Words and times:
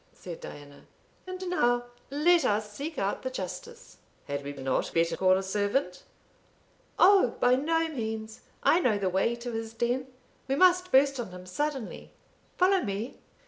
said 0.13 0.39
Diana. 0.41 0.87
"And 1.27 1.47
now 1.47 1.83
let 2.09 2.43
us 2.43 2.73
seek 2.73 2.97
out 2.97 3.21
the 3.21 3.29
Justice." 3.29 3.97
"Had 4.25 4.43
we 4.43 4.51
not 4.51 4.91
better 4.95 5.15
call 5.15 5.37
a 5.37 5.43
servant?" 5.43 6.01
"Oh, 6.97 7.35
by 7.39 7.53
no 7.53 7.87
means; 7.87 8.39
I 8.63 8.79
know 8.79 8.97
the 8.97 9.09
way 9.09 9.35
to 9.35 9.51
his 9.51 9.75
den 9.75 10.07
we 10.47 10.55
must 10.55 10.91
burst 10.91 11.19
on 11.19 11.29
him 11.29 11.45
suddenly 11.45 12.09
follow 12.57 12.81
me." 12.81 13.19